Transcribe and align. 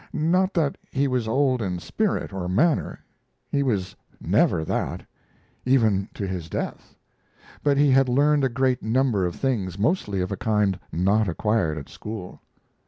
Not 0.13 0.55
that 0.55 0.79
he 0.91 1.07
was 1.07 1.27
old 1.27 1.61
in 1.61 1.77
spirit 1.77 2.33
or 2.33 2.49
manner 2.49 3.01
he 3.51 3.61
was 3.61 3.95
never 4.19 4.65
that, 4.65 5.05
even 5.63 6.09
to 6.15 6.25
his 6.25 6.49
death 6.49 6.95
but 7.61 7.77
he 7.77 7.91
had 7.91 8.09
learned 8.09 8.43
a 8.43 8.49
great 8.49 8.81
number 8.81 9.27
of 9.27 9.35
things, 9.35 9.77
mostly 9.77 10.19
of 10.19 10.31
a 10.31 10.37
kind 10.37 10.79
not 10.91 11.27
acquired 11.29 11.77
at 11.77 11.87
school. 11.87 12.39